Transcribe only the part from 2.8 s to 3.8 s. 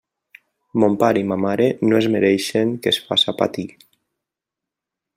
que els faça patir.